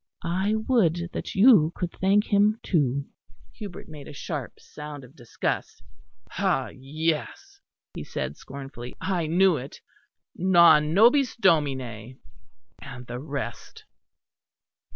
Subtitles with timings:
[0.23, 3.05] "I would that you could thank Him too."
[3.53, 5.83] Hubert made a sharp sound of disgust.
[6.39, 6.69] "Ah!
[6.73, 7.59] yes,"
[7.93, 9.79] he said scornfully, "I knew it;
[10.35, 12.17] Non nobis Domine,
[12.81, 13.83] and the rest."